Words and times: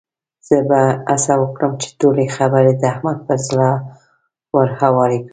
زه 0.47 0.57
به 0.67 0.81
هڅه 1.09 1.33
وکړم 1.41 1.71
چې 1.81 1.87
ټولې 1.99 2.25
خبرې 2.37 2.71
د 2.77 2.83
احمد 2.93 3.17
پر 3.27 3.37
زړه 3.47 3.69
ورهوارې 4.55 5.19
کړم. 5.25 5.29